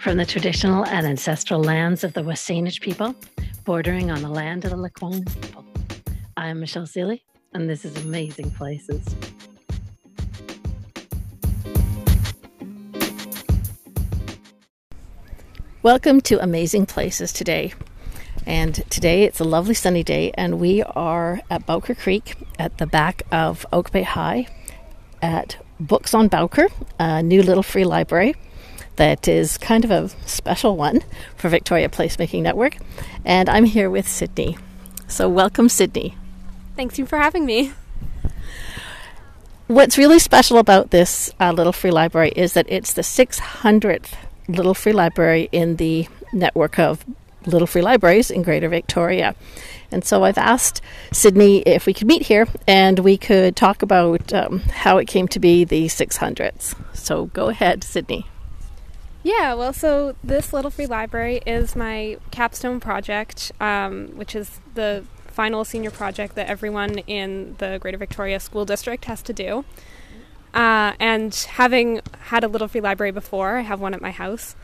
[0.00, 3.14] From the traditional and ancestral lands of the W̱SÁNEĆ people,
[3.66, 5.62] bordering on the land of the Lekwungen people.
[6.38, 9.04] I'm Michelle Seeley, and this is Amazing Places.
[15.82, 17.74] Welcome to Amazing Places today.
[18.46, 22.86] And today it's a lovely sunny day, and we are at Bowker Creek at the
[22.86, 24.46] back of Oak Bay High
[25.20, 28.34] at Books on Bowker, a new little free library
[28.96, 31.02] that is kind of a special one
[31.36, 32.76] for Victoria Placemaking Network.
[33.24, 34.56] And I'm here with Sydney.
[35.08, 36.16] So, welcome, Sydney.
[36.76, 37.72] Thanks you for having me.
[39.66, 44.14] What's really special about this uh, little free library is that it's the 600th
[44.48, 47.04] little free library in the network of
[47.46, 49.34] little free libraries in Greater Victoria.
[49.92, 50.80] And so I've asked
[51.12, 55.28] Sydney if we could meet here and we could talk about um, how it came
[55.28, 56.74] to be the 600s.
[56.94, 58.26] So go ahead, Sydney.
[59.22, 65.04] Yeah, well, so this Little Free Library is my capstone project, um, which is the
[65.26, 69.64] final senior project that everyone in the Greater Victoria School District has to do.
[70.54, 74.56] Uh, and having had a Little Free Library before, I have one at my house.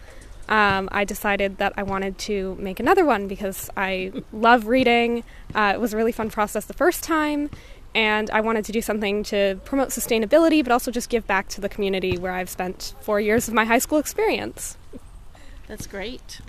[0.48, 5.24] Um, I decided that I wanted to make another one because I love reading.
[5.54, 7.50] Uh, it was a really fun process the first time,
[7.96, 11.62] and I wanted to do something to promote sustainability, but also just give back to
[11.62, 14.76] the community where I've spent four years of my high school experience.
[15.66, 16.42] That's great.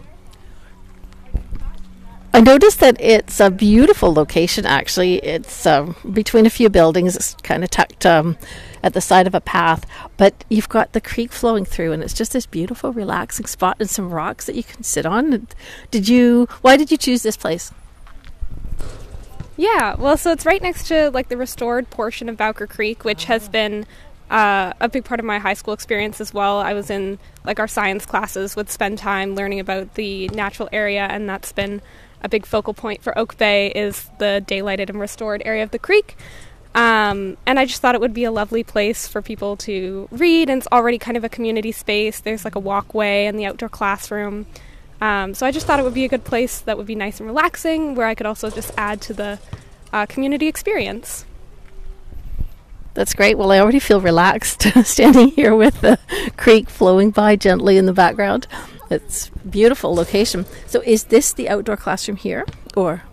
[2.33, 4.65] I noticed that it's a beautiful location.
[4.65, 7.15] Actually, it's um, between a few buildings.
[7.15, 8.37] It's kind of tucked um,
[8.83, 9.85] at the side of a path,
[10.17, 13.89] but you've got the creek flowing through, and it's just this beautiful, relaxing spot and
[13.89, 15.47] some rocks that you can sit on.
[15.91, 16.49] Did you?
[16.61, 17.71] Why did you choose this place?
[19.57, 23.25] Yeah, well, so it's right next to like the restored portion of Bowker Creek, which
[23.25, 23.87] has been
[24.29, 26.59] uh, a big part of my high school experience as well.
[26.59, 31.07] I was in like our science classes, would spend time learning about the natural area,
[31.09, 31.81] and that's been
[32.21, 35.79] a big focal point for Oak Bay is the daylighted and restored area of the
[35.79, 36.15] creek.
[36.75, 40.49] Um, and I just thought it would be a lovely place for people to read,
[40.49, 42.19] and it's already kind of a community space.
[42.19, 44.45] There's like a walkway and the outdoor classroom.
[44.99, 47.19] Um, so I just thought it would be a good place that would be nice
[47.19, 49.39] and relaxing, where I could also just add to the
[49.93, 51.25] uh, community experience.
[52.93, 53.37] That's great.
[53.37, 55.99] Well, I already feel relaxed standing here with the
[56.35, 58.47] creek flowing by gently in the background.
[58.89, 60.45] It's beautiful location.
[60.65, 63.03] So, is this the outdoor classroom here, or?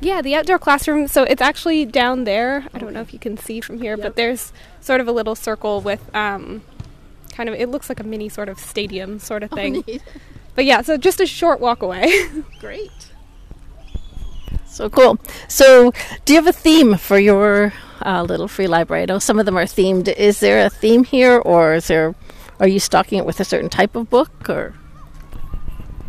[0.00, 1.08] Yeah, the outdoor classroom.
[1.08, 2.66] So it's actually down there.
[2.72, 4.02] I don't know if you can see from here, yep.
[4.02, 6.62] but there's sort of a little circle with um,
[7.32, 7.54] kind of.
[7.54, 9.84] It looks like a mini sort of stadium sort of oh, thing.
[9.86, 9.98] Oh,
[10.54, 12.12] but yeah, so just a short walk away.
[12.60, 12.90] Great.
[14.66, 15.18] So cool.
[15.48, 15.92] So,
[16.24, 17.72] do you have a theme for your
[18.02, 19.02] uh, little free library?
[19.02, 20.08] I know some of them are themed.
[20.08, 22.14] Is there a theme here, or is there?
[22.60, 24.74] Are you stocking it with a certain type of book, or?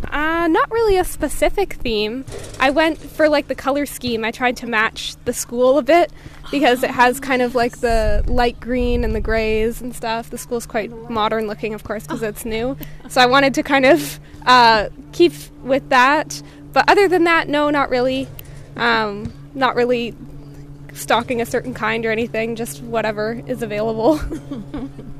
[0.09, 2.25] Uh, not really a specific theme.
[2.59, 4.25] I went for like the color scheme.
[4.25, 6.11] I tried to match the school a bit
[6.49, 10.29] because it has kind of like the light green and the grays and stuff.
[10.29, 12.77] The school's quite modern looking, of course, because it's new.
[13.09, 16.41] So I wanted to kind of uh, keep with that.
[16.73, 18.27] But other than that, no, not really.
[18.75, 20.15] Um, not really
[20.93, 24.19] stocking a certain kind or anything, just whatever is available.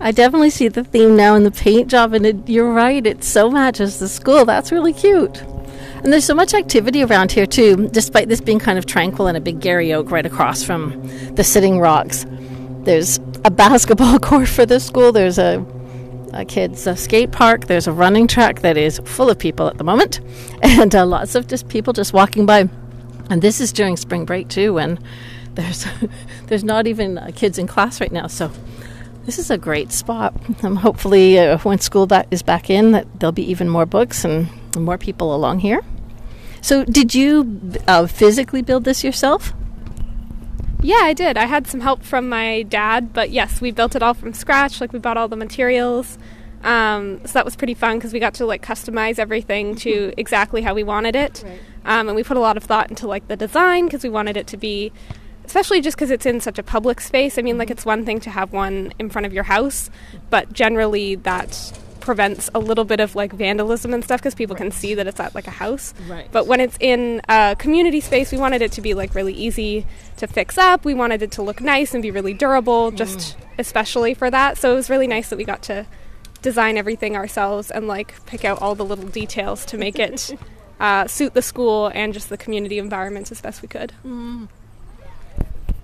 [0.00, 3.24] I definitely see the theme now in the paint job, and it, you're right, it
[3.24, 4.44] so matches the school.
[4.44, 5.42] That's really cute.
[6.02, 9.36] And there's so much activity around here, too, despite this being kind of tranquil and
[9.36, 12.26] a big Garry Oak right across from the Sitting Rocks.
[12.80, 15.64] There's a basketball court for the school, there's a
[16.32, 17.66] a kids' a skate park.
[17.66, 20.20] There's a running track that is full of people at the moment,
[20.62, 22.68] and uh, lots of just people just walking by.
[23.30, 24.98] And this is during spring break too, when
[25.54, 25.86] there's
[26.46, 28.26] there's not even uh, kids in class right now.
[28.26, 28.50] So
[29.26, 30.34] this is a great spot.
[30.62, 34.24] Um, hopefully, uh, when school back is back in, that there'll be even more books
[34.24, 35.82] and more people along here.
[36.62, 39.52] So, did you uh, physically build this yourself?
[40.80, 41.36] Yeah, I did.
[41.36, 44.80] I had some help from my dad, but yes, we built it all from scratch.
[44.80, 46.18] Like we bought all the materials.
[46.62, 50.20] Um, so that was pretty fun because we got to like customize everything to mm-hmm.
[50.20, 51.60] exactly how we wanted it, right.
[51.84, 54.36] um, and we put a lot of thought into like the design because we wanted
[54.36, 54.92] it to be,
[55.46, 57.38] especially just because it's in such a public space.
[57.38, 57.72] I mean, like mm-hmm.
[57.72, 59.90] it's one thing to have one in front of your house,
[60.30, 61.72] but generally that
[62.06, 64.62] prevents a little bit of like vandalism and stuff because people right.
[64.62, 65.92] can see that it's at like a house.
[66.08, 66.28] Right.
[66.30, 69.84] But when it's in a community space, we wanted it to be like really easy
[70.18, 70.84] to fix up.
[70.84, 72.96] We wanted it to look nice and be really durable, mm.
[72.96, 74.56] just especially for that.
[74.56, 75.84] So it was really nice that we got to
[76.42, 80.38] design everything ourselves and like pick out all the little details to make it
[80.80, 83.92] uh, suit the school and just the community environment as best we could.
[84.04, 84.48] Mm.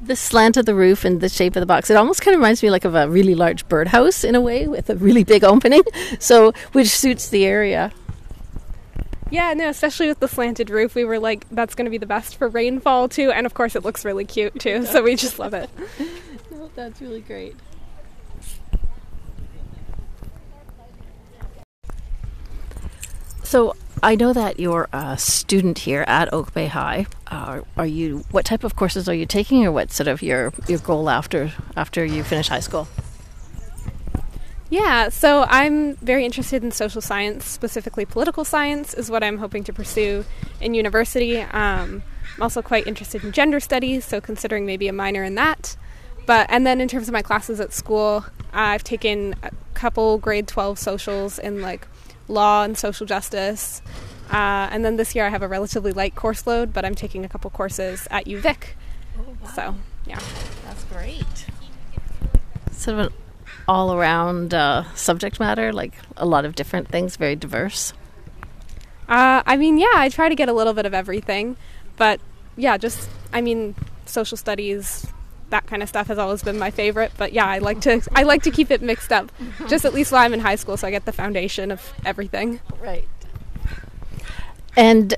[0.02, 2.40] The slant of the roof and the shape of the box, it almost kind of
[2.40, 5.44] reminds me like of a really large birdhouse in a way with a really big
[5.44, 5.82] opening.
[6.19, 7.93] So, which suits the area.
[9.31, 12.06] Yeah, no, especially with the slanted roof, we were like, that's going to be the
[12.06, 13.31] best for rainfall too.
[13.31, 14.84] And of course, it looks really cute too.
[14.84, 15.70] So we just love it.
[15.99, 16.06] no,
[16.64, 17.56] oh, that's really great.
[23.43, 27.06] So I know that you're a student here at Oak Bay High.
[27.28, 28.25] Uh, are you?
[28.32, 31.52] What type of courses are you taking, or what sort of your your goal after
[31.76, 32.88] after you finish high school?
[34.70, 39.62] Yeah, so I'm very interested in social science, specifically political science, is what I'm hoping
[39.64, 40.25] to pursue
[40.60, 41.40] in university.
[41.40, 42.02] Um,
[42.34, 45.76] I'm also quite interested in gender studies, so considering maybe a minor in that.
[46.26, 50.48] But and then in terms of my classes at school, I've taken a couple grade
[50.48, 51.87] 12 socials in like
[52.28, 53.82] law and social justice.
[54.30, 57.24] Uh, and then this year I have a relatively light course load, but I'm taking
[57.24, 58.69] a couple courses at UVic.
[59.19, 59.50] Oh, wow.
[59.54, 59.74] So,
[60.06, 60.19] yeah.
[60.64, 61.46] That's great.
[62.70, 63.12] Sort of an
[63.69, 67.92] all around uh, subject matter, like a lot of different things, very diverse.
[69.08, 71.56] Uh, I mean, yeah, I try to get a little bit of everything,
[71.96, 72.20] but
[72.56, 73.74] yeah, just, I mean,
[74.06, 75.06] social studies,
[75.52, 77.12] that kind of stuff has always been my favorite.
[77.16, 79.31] But yeah, I like to I like to keep it mixed up,
[79.69, 82.60] just at least while I'm in high school, so I get the foundation of everything.
[82.81, 83.08] Right.
[84.76, 85.14] And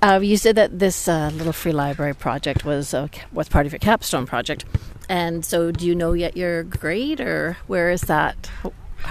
[0.00, 3.72] uh, you said that this uh, little free library project was uh, was part of
[3.72, 4.64] your capstone project,
[5.08, 8.50] and so do you know yet your grade, or where is that?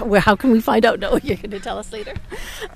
[0.01, 0.99] Where, how can we find out?
[1.07, 2.13] No, you're going to tell us later.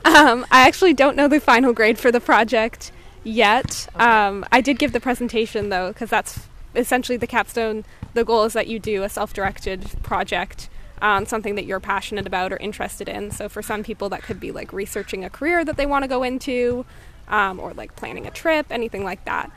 [0.05, 2.91] Um, I actually don't know the final grade for the project
[3.23, 3.87] yet.
[3.95, 4.03] Okay.
[4.03, 7.83] Um, I did give the presentation though, because that's essentially the capstone
[8.13, 10.69] the goal is that you do a self-directed project
[11.01, 14.39] on something that you're passionate about or interested in so for some people that could
[14.39, 16.85] be like researching a career that they want to go into
[17.27, 19.51] um, or like planning a trip anything like that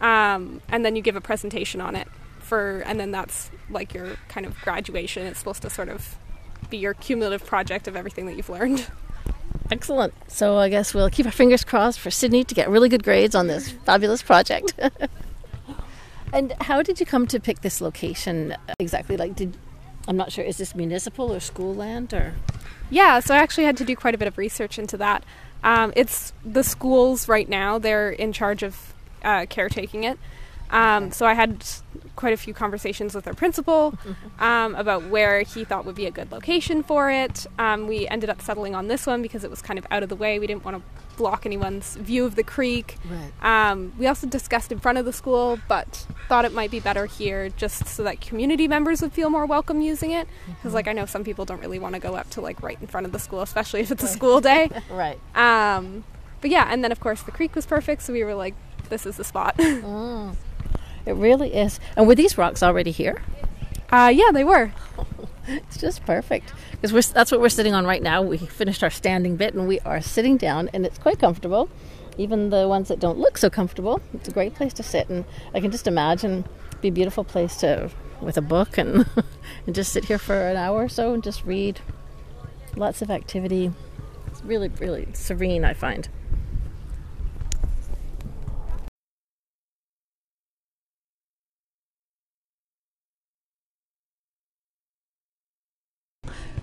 [0.00, 4.16] um, and then you give a presentation on it for and then that's like your
[4.28, 6.16] kind of graduation it's supposed to sort of
[6.70, 8.86] be your cumulative project of everything that you've learned
[9.70, 10.14] Excellent.
[10.28, 13.34] So I guess we'll keep our fingers crossed for Sydney to get really good grades
[13.34, 14.72] on this fabulous project.
[16.32, 19.16] And how did you come to pick this location exactly?
[19.16, 19.56] Like, did
[20.08, 20.44] I'm not sure.
[20.44, 22.34] Is this municipal or school land or?
[22.90, 25.22] Yeah, so I actually had to do quite a bit of research into that.
[25.62, 30.18] Um, it's the schools right now; they're in charge of uh, caretaking it.
[30.70, 31.64] Um, so I had
[32.16, 33.94] quite a few conversations with our principal
[34.38, 37.46] um, about where he thought would be a good location for it.
[37.58, 40.08] Um, we ended up settling on this one because it was kind of out of
[40.08, 40.38] the way.
[40.38, 42.96] We didn't want to block anyone's view of the creek.
[43.04, 43.70] Right.
[43.70, 47.04] Um, we also discussed in front of the school, but thought it might be better
[47.04, 50.26] here just so that community members would feel more welcome using it.
[50.46, 50.74] Because, mm-hmm.
[50.74, 52.86] like, I know some people don't really want to go up to like right in
[52.86, 54.10] front of the school, especially if it's right.
[54.10, 54.70] a school day.
[54.90, 55.18] right.
[55.34, 56.04] Um,
[56.40, 58.54] but yeah, and then of course the creek was perfect, so we were like,
[58.88, 59.56] this is the spot.
[59.58, 60.34] mm.
[61.04, 61.80] It really is.
[61.96, 63.22] And were these rocks already here?
[63.90, 64.72] Uh, yeah, they were.
[65.48, 68.22] it's just perfect because that's what we're sitting on right now.
[68.22, 71.68] We finished our standing bit and we are sitting down, and it's quite comfortable.
[72.16, 75.24] Even the ones that don't look so comfortable, it's a great place to sit, and
[75.54, 76.44] I can just imagine
[76.80, 77.90] be a beautiful place to
[78.20, 79.06] with a book and
[79.66, 81.80] and just sit here for an hour or so and just read.
[82.76, 83.72] Lots of activity.
[84.26, 85.64] It's really really serene.
[85.64, 86.08] I find.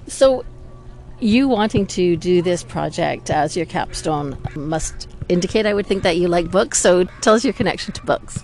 [0.07, 0.45] So,
[1.19, 6.17] you wanting to do this project as your capstone must indicate, I would think, that
[6.17, 6.79] you like books.
[6.79, 8.43] So, tell us your connection to books.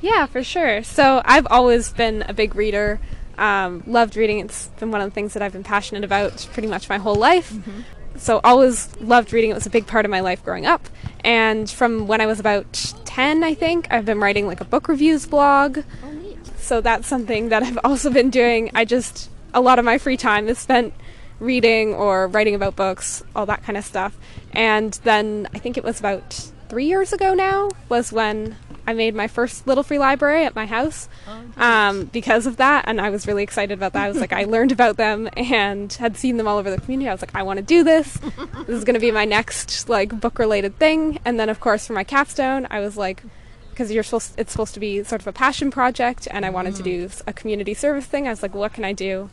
[0.00, 0.82] Yeah, for sure.
[0.82, 3.00] So, I've always been a big reader.
[3.36, 4.40] Um, loved reading.
[4.40, 7.16] It's been one of the things that I've been passionate about pretty much my whole
[7.16, 7.52] life.
[7.52, 7.80] Mm-hmm.
[8.16, 9.50] So, always loved reading.
[9.50, 10.88] It was a big part of my life growing up.
[11.24, 14.88] And from when I was about 10, I think, I've been writing like a book
[14.88, 15.78] reviews blog.
[16.04, 18.70] Oh, so, that's something that I've also been doing.
[18.74, 20.92] I just a lot of my free time is spent
[21.40, 24.16] reading or writing about books, all that kind of stuff.
[24.52, 28.56] And then I think it was about three years ago now was when
[28.86, 32.84] I made my first little free library at my house oh, um, because of that,
[32.86, 34.04] and I was really excited about that.
[34.04, 37.08] I was like, I learned about them and had seen them all over the community.
[37.08, 38.12] I was like, I want to do this.
[38.66, 41.18] this is going to be my next like book related thing.
[41.24, 43.22] And then, of course, for my capstone, I was like,
[43.70, 46.74] because you're supposed, it's supposed to be sort of a passion project, and I wanted
[46.74, 46.78] mm.
[46.78, 48.26] to do a community service thing.
[48.26, 49.30] I was like, what can I do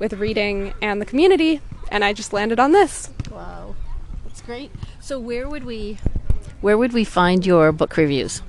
[0.00, 1.60] with reading and the community,
[1.92, 3.08] and I just landed on this.
[3.30, 3.76] Wow,
[4.24, 4.72] that's great.
[4.98, 5.98] So where would we
[6.60, 8.42] where would we find your book reviews?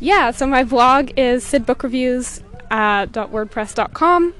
[0.00, 4.34] Yeah, so my blog is sidbookreviews.wordpress.com.
[4.34, 4.38] Uh,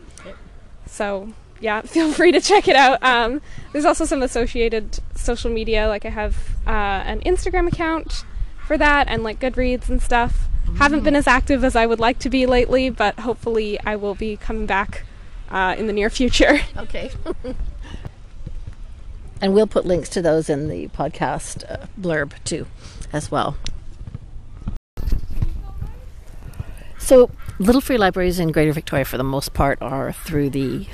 [0.86, 3.00] so yeah, feel free to check it out.
[3.02, 3.40] Um,
[3.72, 8.24] there's also some associated social media, like I have uh, an Instagram account
[8.66, 10.48] for that, and like Goodreads and stuff.
[10.78, 14.14] Haven't been as active as I would like to be lately, but hopefully I will
[14.14, 15.04] be coming back
[15.52, 16.58] uh, in the near future.
[16.76, 17.10] Okay.
[19.40, 22.66] and we'll put links to those in the podcast uh, blurb too,
[23.12, 23.56] as well.
[26.98, 30.86] So, Little Free Libraries in Greater Victoria, for the most part, are through the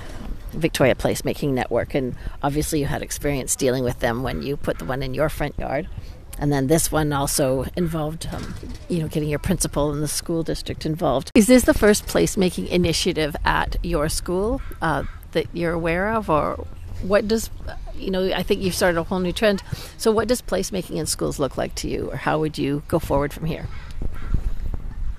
[0.52, 4.84] Victoria Placemaking Network, and obviously you had experience dealing with them when you put the
[4.84, 5.88] one in your front yard.
[6.38, 8.54] And then this one also involved, um,
[8.88, 11.30] you know, getting your principal and the school district involved.
[11.34, 16.64] Is this the first placemaking initiative at your school uh, that you're aware of, or
[17.02, 17.50] what does,
[17.94, 19.62] you know, I think you've started a whole new trend.
[19.96, 22.98] So, what does placemaking in schools look like to you, or how would you go
[22.98, 23.66] forward from here?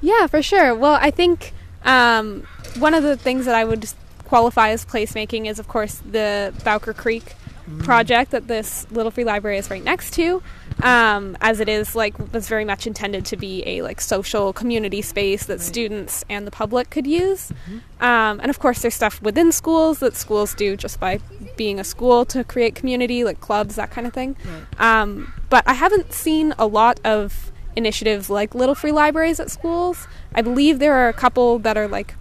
[0.02, 0.74] Yeah, for sure.
[0.74, 2.48] Well, I think um,
[2.78, 3.90] one of the things that I would
[4.26, 7.36] qualify as placemaking is, of course, the Bowker Creek
[7.70, 7.84] mm.
[7.84, 10.42] project that this Little Free Library is right next to.
[10.82, 15.02] Um, as it is like was very much intended to be a like social community
[15.02, 15.62] space that right.
[15.62, 18.04] students and the public could use mm-hmm.
[18.04, 21.20] um, and of course there's stuff within schools that schools do just by
[21.58, 25.02] being a school to create community like clubs that kind of thing right.
[25.02, 30.08] um, but i haven't seen a lot of initiatives like little free libraries at schools
[30.34, 32.16] i believe there are a couple that are like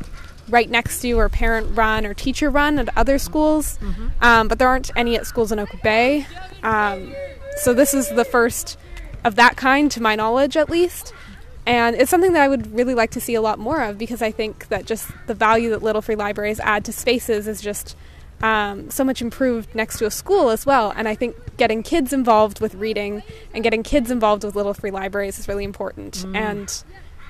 [0.49, 4.09] right next to or parent run or teacher run at other schools, mm-hmm.
[4.23, 6.27] um, but there aren't any at schools in Oak Bay.
[6.63, 7.15] Um,
[7.59, 8.79] so this is the first
[9.25, 11.13] of that kind, to my knowledge, at least.
[11.67, 14.23] And it's something that I would really like to see a lot more of because
[14.23, 17.95] I think that just the value that Little Free Libraries add to spaces is just
[18.41, 20.93] um, so much improved next to a school as well.
[20.97, 23.23] And I think getting kids involved with reading
[23.53, 26.15] and getting kids involved with Little Free Libraries is really important.
[26.15, 26.37] Mm.
[26.37, 26.85] And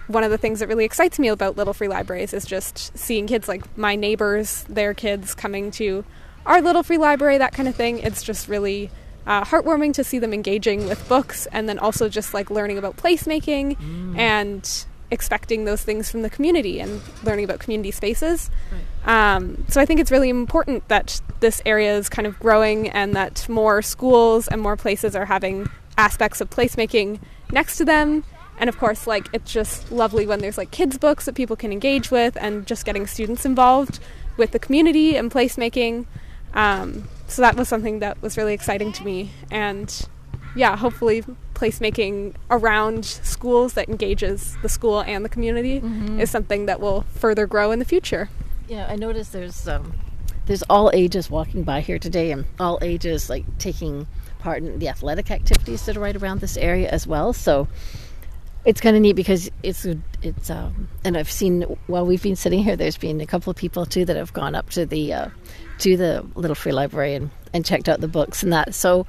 [0.06, 3.26] one of the things that really excites me about Little Free Libraries is just seeing
[3.26, 6.04] kids like my neighbors, their kids coming to
[6.46, 7.98] our Little Free Library, that kind of thing.
[7.98, 8.90] It's just really
[9.28, 12.96] uh, heartwarming to see them engaging with books and then also just like learning about
[12.96, 14.18] placemaking mm.
[14.18, 18.50] and expecting those things from the community and learning about community spaces.
[19.04, 19.36] Right.
[19.36, 23.14] Um, so I think it's really important that this area is kind of growing and
[23.14, 27.20] that more schools and more places are having aspects of placemaking
[27.52, 28.24] next to them
[28.58, 31.72] and of course, like it's just lovely when there's like kids' books that people can
[31.72, 34.00] engage with, and just getting students involved
[34.36, 36.06] with the community and placemaking.
[36.54, 40.08] Um, so that was something that was really exciting to me, and
[40.56, 41.22] yeah, hopefully
[41.54, 46.20] placemaking around schools that engages the school and the community mm-hmm.
[46.20, 48.28] is something that will further grow in the future.
[48.68, 49.94] Yeah, I noticed there's um,
[50.46, 54.06] there's all ages walking by here today, and all ages like taking
[54.38, 57.32] part in the athletic activities that are right around this area as well.
[57.32, 57.68] So
[58.68, 59.86] it's kind of neat because it's
[60.22, 63.56] it's um, and I've seen while we've been sitting here, there's been a couple of
[63.56, 65.28] people too that have gone up to the uh,
[65.78, 68.74] to the little free library and, and checked out the books and that.
[68.74, 69.06] So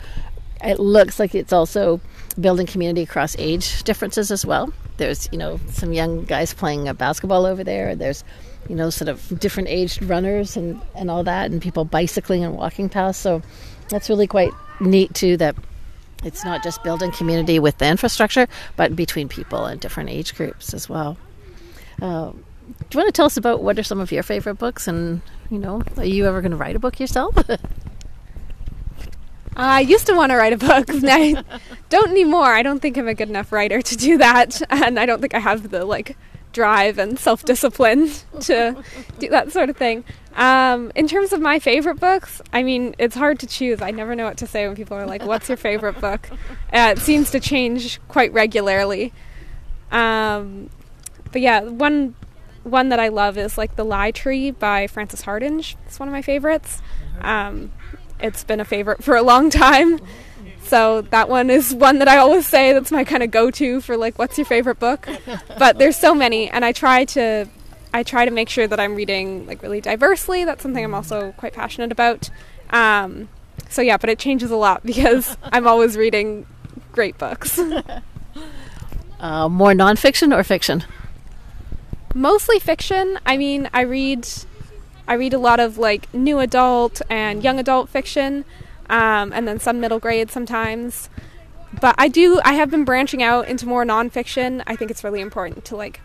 [0.63, 1.99] it looks like it's also
[2.39, 4.71] building community across age differences as well.
[4.95, 7.97] There's you know some young guys playing a basketball over there.
[7.97, 8.23] There's
[8.69, 12.55] you know sort of different aged runners and and all that, and people bicycling and
[12.55, 13.19] walking past.
[13.19, 13.41] So
[13.89, 15.57] that's really quite neat too that
[16.23, 20.73] it's not just building community with the infrastructure, but between people and different age groups
[20.73, 21.17] as well.
[22.01, 24.87] Uh, do you want to tell us about what are some of your favorite books?
[24.87, 27.35] And you know, are you ever going to write a book yourself?
[29.55, 30.85] I used to want to write a book.
[30.89, 31.43] I
[31.89, 32.45] don't anymore.
[32.45, 35.33] I don't think I'm a good enough writer to do that, and I don't think
[35.33, 36.17] I have the like
[36.59, 38.11] drive and self discipline
[38.41, 38.83] to
[39.17, 40.03] do that sort of thing.
[40.35, 43.81] Um, in terms of my favorite books, I mean, it's hard to choose.
[43.81, 46.29] I never know what to say when people are like, "What's your favorite book?"
[46.73, 49.13] Uh, it seems to change quite regularly.
[49.89, 50.69] Um,
[51.31, 52.15] but yeah, one
[52.63, 55.77] one that I love is like "The Lie Tree" by Frances Hardinge.
[55.85, 56.81] It's one of my favorites.
[57.21, 57.71] Um,
[58.19, 59.99] it's been a favorite for a long time.
[60.63, 63.97] So that one is one that I always say that's my kind of go-to for
[63.97, 65.07] like what's your favorite book.
[65.57, 67.47] but there's so many and I try to
[67.93, 70.45] I try to make sure that I'm reading like really diversely.
[70.45, 72.29] That's something I'm also quite passionate about.
[72.69, 73.29] Um,
[73.69, 76.45] so yeah, but it changes a lot because I'm always reading
[76.91, 77.59] great books.
[79.19, 80.83] uh, more nonfiction or fiction?
[82.13, 83.19] Mostly fiction.
[83.25, 84.27] I mean, I read
[85.07, 88.45] I read a lot of like new adult and young adult fiction
[88.89, 91.09] um, and then some middle grade sometimes.
[91.79, 94.63] But I do, I have been branching out into more nonfiction.
[94.65, 96.01] I think it's really important to like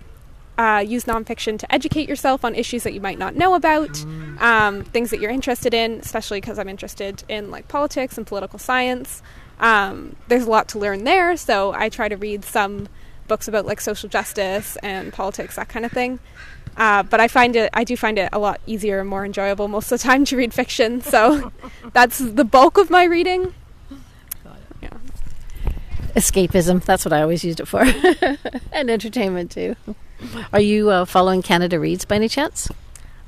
[0.59, 4.05] uh, use nonfiction to educate yourself on issues that you might not know about,
[4.39, 8.59] um, things that you're interested in, especially because I'm interested in like politics and political
[8.59, 9.23] science.
[9.59, 12.89] Um, there's a lot to learn there, so I try to read some
[13.27, 16.19] books about like social justice and politics, that kind of thing.
[16.77, 19.69] Uh, but I find it, I do find it a lot easier and more enjoyable
[19.69, 21.01] most of the time to read fiction.
[21.01, 21.53] So
[21.93, 23.55] that's the bulk of my reading.
[24.83, 24.91] Yeah.
[26.17, 26.85] escapism.
[26.85, 27.83] That's what I always used it for,
[28.73, 29.77] and entertainment too.
[30.53, 32.69] Are you uh, following Canada Reads by any chance?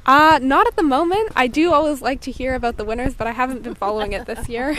[0.06, 1.30] Uh, not at the moment.
[1.34, 4.26] I do always like to hear about the winners, but I haven't been following it
[4.26, 4.76] this year.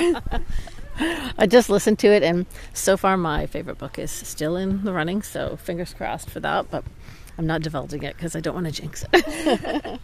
[1.37, 4.93] I just listened to it, and so far my favorite book is still in the
[4.93, 5.21] running.
[5.21, 6.71] So fingers crossed for that.
[6.71, 6.85] But
[7.37, 9.99] I'm not divulging it because I don't want to jinx it.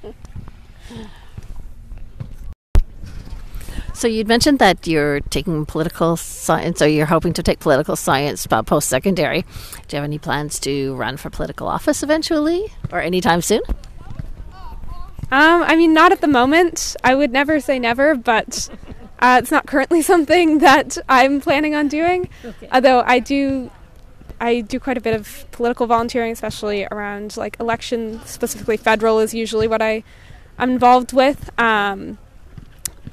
[3.93, 8.45] so you'd mentioned that you're taking political science, or you're hoping to take political science
[8.47, 9.41] post secondary.
[9.87, 13.61] Do you have any plans to run for political office eventually, or anytime soon?
[15.31, 16.95] Um, I mean, not at the moment.
[17.03, 18.69] I would never say never, but
[19.17, 22.29] uh, it's not currently something that I'm planning on doing.
[22.45, 22.69] Okay.
[22.71, 23.71] Although I do,
[24.43, 29.33] I do quite a bit of political volunteering, especially around like election, specifically federal, is
[29.33, 30.03] usually what I
[30.57, 31.49] I'm involved with.
[31.57, 32.17] Um,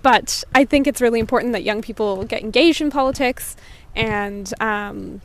[0.03, 3.55] but I think it's really important that young people get engaged in politics
[3.95, 5.21] and um,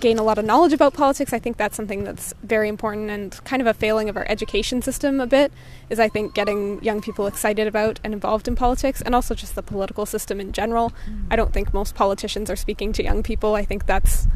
[0.00, 1.32] gain a lot of knowledge about politics.
[1.32, 4.82] I think that's something that's very important and kind of a failing of our education
[4.82, 5.52] system a bit
[5.90, 9.54] is I think getting young people excited about and involved in politics and also just
[9.54, 10.90] the political system in general.
[11.08, 11.26] Mm.
[11.30, 13.54] I don't think most politicians are speaking to young people.
[13.54, 14.26] I think that's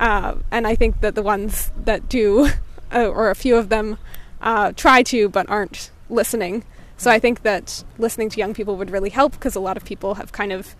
[0.00, 2.48] uh, and I think that the ones that do
[2.92, 3.98] uh, or a few of them
[4.40, 6.64] uh, try to but aren't listening.
[6.96, 9.84] So I think that listening to young people would really help because a lot of
[9.84, 10.74] people have kind of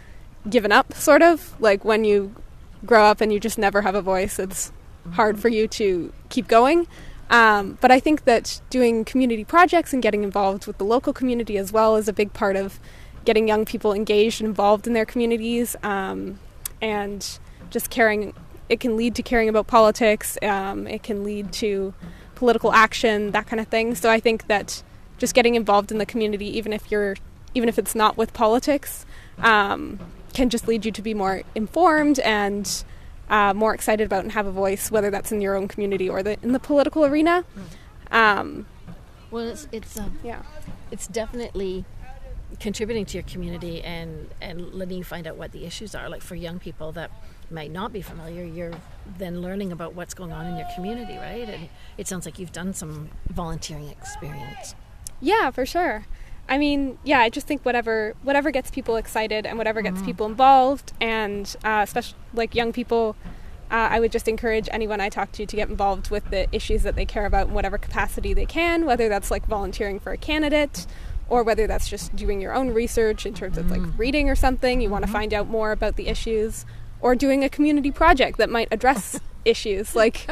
[0.48, 2.34] given up sort of like when you
[2.84, 4.72] grow up and you just never have a voice, it's
[5.12, 6.86] hard for you to keep going.
[7.30, 11.58] Um, but I think that doing community projects and getting involved with the local community
[11.58, 12.80] as well is a big part of
[13.24, 16.38] getting young people engaged and involved in their communities um,
[16.80, 17.38] and
[17.70, 18.34] just caring.
[18.70, 21.92] It can lead to caring about politics, um, it can lead to
[22.36, 23.94] political action, that kind of thing.
[23.94, 24.82] So I think that
[25.18, 27.16] just getting involved in the community, even if you're
[27.52, 29.04] even if it's not with politics,
[29.38, 29.98] um,
[30.32, 32.84] can just lead you to be more informed and
[33.28, 36.22] uh, more excited about and have a voice, whether that's in your own community or
[36.22, 37.44] the, in the political arena.
[38.10, 38.66] Um,
[39.30, 40.42] well, it's it's um, yeah,
[40.90, 41.84] it's definitely
[42.58, 46.08] contributing to your community and and letting you find out what the issues are.
[46.08, 47.10] Like for young people that
[47.50, 48.74] might not be familiar, you're
[49.18, 51.48] then learning about what's going on in your community, right?
[51.48, 54.74] And it sounds like you've done some volunteering experience.
[55.20, 56.06] Yeah, for sure.
[56.48, 60.06] I mean, yeah, I just think whatever whatever gets people excited and whatever gets mm-hmm.
[60.06, 63.14] people involved, and uh, especially like young people,
[63.70, 66.82] uh, I would just encourage anyone I talk to to get involved with the issues
[66.82, 70.16] that they care about in whatever capacity they can, whether that's like volunteering for a
[70.16, 70.86] candidate,
[71.28, 73.96] or whether that's just doing your own research in terms of like mm.
[73.96, 74.80] reading or something.
[74.80, 74.92] You mm-hmm.
[74.92, 76.66] want to find out more about the issues,
[77.00, 79.96] or doing a community project that might address issues.
[79.96, 80.26] Like,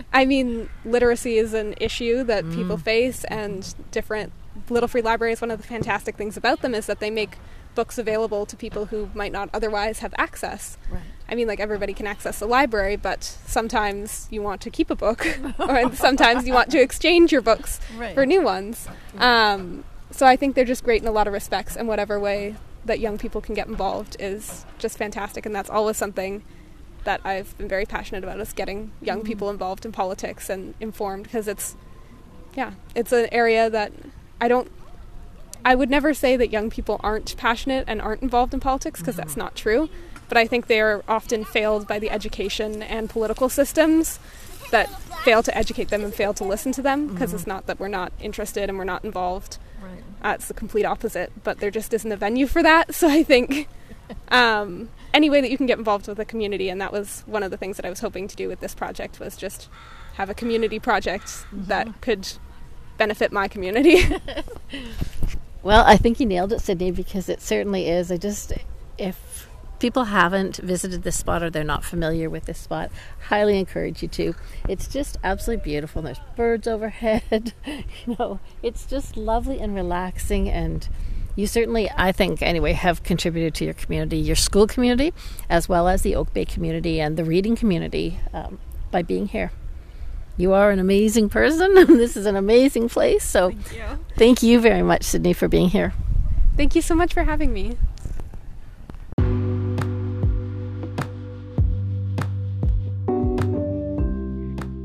[0.12, 2.54] I mean, literacy is an issue that mm.
[2.54, 4.32] people face, and different
[4.68, 7.36] Little Free Libraries, one of the fantastic things about them is that they make
[7.74, 10.76] books available to people who might not otherwise have access.
[10.90, 11.02] Right.
[11.28, 14.96] I mean, like everybody can access the library, but sometimes you want to keep a
[14.96, 15.26] book,
[15.58, 18.14] or sometimes you want to exchange your books right.
[18.14, 18.88] for new ones.
[19.16, 22.56] Um, so I think they're just great in a lot of respects, and whatever way
[22.84, 26.42] that young people can get involved is just fantastic, and that's always something
[27.04, 29.26] that I've been very passionate about is getting young mm-hmm.
[29.26, 31.76] people involved in politics and informed because it's
[32.54, 33.92] yeah, it's an area that
[34.40, 34.70] I don't
[35.64, 39.14] I would never say that young people aren't passionate and aren't involved in politics because
[39.14, 39.22] mm-hmm.
[39.22, 39.88] that's not true.
[40.28, 44.20] But I think they are often failed by the education and political systems
[44.70, 44.88] that
[45.24, 47.36] fail to educate them and fail to listen to them because mm-hmm.
[47.36, 49.58] it's not that we're not interested and we're not involved.
[49.82, 50.02] Right.
[50.22, 52.94] Uh, it's the complete opposite, but there just isn't a venue for that.
[53.00, 53.68] So I think
[54.28, 57.42] um, any way that you can get involved with the community, and that was one
[57.42, 59.68] of the things that I was hoping to do with this project was just
[60.14, 61.64] have a community project mm-hmm.
[61.66, 62.28] that could
[62.98, 64.04] benefit my community.
[65.62, 68.12] well, I think you nailed it, Sydney, because it certainly is.
[68.12, 68.52] I just,
[68.98, 69.16] if
[69.80, 72.90] people haven't visited this spot or they're not familiar with this spot,
[73.28, 74.34] highly encourage you to.
[74.68, 76.02] It's just absolutely beautiful.
[76.02, 77.54] There's birds overhead.
[77.66, 80.88] you know, it's just lovely and relaxing and
[81.36, 85.14] you certainly, I think, anyway, have contributed to your community, your school community,
[85.48, 88.58] as well as the Oak Bay community and the reading community um,
[88.90, 89.52] by being here.
[90.36, 91.74] You are an amazing person.
[91.86, 93.24] this is an amazing place.
[93.24, 93.84] So thank you.
[94.16, 95.94] thank you very much, Sydney, for being here.
[96.56, 97.76] Thank you so much for having me.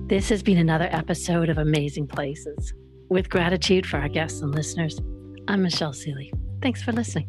[0.08, 2.76] This has been another episode of Amazing Places.
[3.10, 5.00] With gratitude for our guests and listeners,
[5.48, 6.32] I'm Michelle Seeley.
[6.62, 7.28] Thanks for listening.